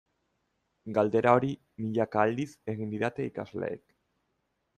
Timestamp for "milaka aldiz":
1.83-2.49